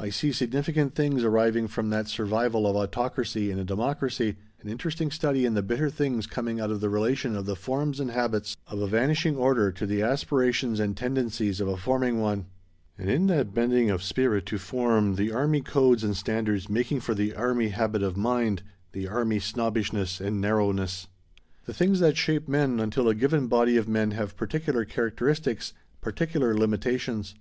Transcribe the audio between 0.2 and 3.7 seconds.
significant things arising from that survival of autocracy in a